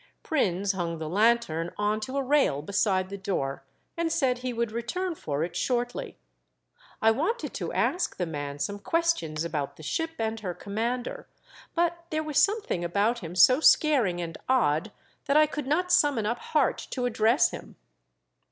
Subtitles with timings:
[0.23, 3.63] Prins hung the lanthorn on to a rail beside the door,
[3.95, 6.17] and said he would return for it shortly.
[7.03, 11.27] I wanted to ask the man some questions about the ship and her commander,
[11.75, 14.91] but there was something about him so scaring and odd
[15.25, 17.75] that i could not summon up heart to address him.